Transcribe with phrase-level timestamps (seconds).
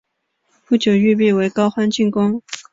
[0.65, 2.41] 不久玉壁为高欢进攻。